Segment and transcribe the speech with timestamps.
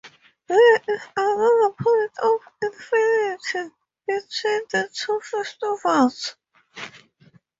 [0.47, 3.69] There is another point of affinity
[4.07, 6.35] between the two festivals.